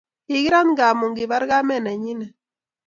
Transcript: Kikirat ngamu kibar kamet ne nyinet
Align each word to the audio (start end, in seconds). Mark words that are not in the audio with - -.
Kikirat 0.25 0.67
ngamu 0.73 1.05
kibar 1.17 1.43
kamet 1.49 1.81
ne 1.83 1.91
nyinet 2.03 2.33